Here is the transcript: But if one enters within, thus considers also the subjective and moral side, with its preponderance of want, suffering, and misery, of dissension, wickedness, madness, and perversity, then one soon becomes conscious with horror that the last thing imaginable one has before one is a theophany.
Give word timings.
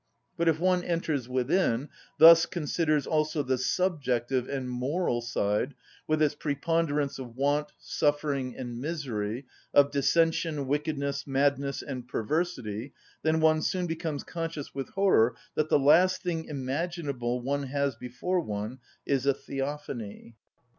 But 0.35 0.47
if 0.47 0.59
one 0.59 0.83
enters 0.83 1.29
within, 1.29 1.87
thus 2.17 2.47
considers 2.47 3.05
also 3.05 3.43
the 3.43 3.59
subjective 3.59 4.49
and 4.49 4.67
moral 4.67 5.21
side, 5.21 5.75
with 6.07 6.23
its 6.23 6.33
preponderance 6.33 7.19
of 7.19 7.35
want, 7.35 7.71
suffering, 7.77 8.57
and 8.57 8.79
misery, 8.81 9.45
of 9.75 9.91
dissension, 9.91 10.65
wickedness, 10.65 11.27
madness, 11.27 11.83
and 11.83 12.07
perversity, 12.07 12.93
then 13.21 13.41
one 13.41 13.61
soon 13.61 13.85
becomes 13.85 14.23
conscious 14.23 14.73
with 14.73 14.89
horror 14.89 15.35
that 15.53 15.69
the 15.69 15.77
last 15.77 16.23
thing 16.23 16.45
imaginable 16.45 17.39
one 17.39 17.67
has 17.67 17.95
before 17.95 18.39
one 18.39 18.79
is 19.05 19.27
a 19.27 19.35
theophany. 19.35 20.33